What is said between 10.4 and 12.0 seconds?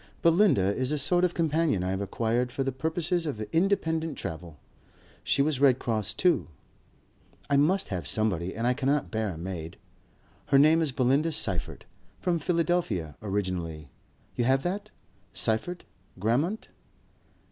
Her name is Belinda Seyffert.